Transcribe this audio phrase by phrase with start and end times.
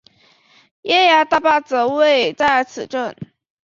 [0.81, 3.15] 耶涯大坝则位在此镇。